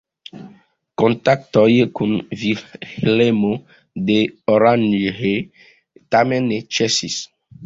Kontaktoj 1.01 1.65
kun 1.99 2.15
Vilhelmo 2.43 3.51
de 4.09 4.17
Oranje 4.55 5.35
tamen 6.17 6.51
ne 6.55 6.61
ĉesis. 6.79 7.21